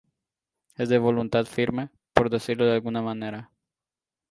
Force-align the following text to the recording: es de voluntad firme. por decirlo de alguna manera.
es 0.77 0.89
de 0.89 0.97
voluntad 0.97 1.45
firme. 1.45 1.91
por 2.15 2.31
decirlo 2.31 2.65
de 2.65 2.73
alguna 2.73 3.03
manera. 3.03 3.51